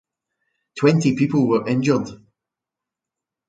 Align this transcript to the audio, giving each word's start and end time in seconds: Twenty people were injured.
Twenty 0.79 1.15
people 1.15 1.47
were 1.47 1.67
injured. 1.67 2.07